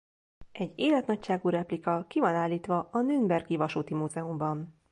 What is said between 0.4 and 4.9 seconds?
Egy életnagyságú replika ki van állítva a Nürnbergi vasúti múzeumban.